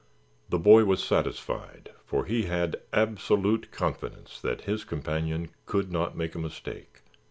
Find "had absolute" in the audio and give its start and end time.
2.45-3.69